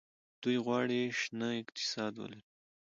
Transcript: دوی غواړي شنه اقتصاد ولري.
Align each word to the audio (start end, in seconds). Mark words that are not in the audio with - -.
دوی 0.41 0.57
غواړي 0.65 1.01
شنه 1.19 1.47
اقتصاد 1.61 2.13
ولري. 2.17 2.41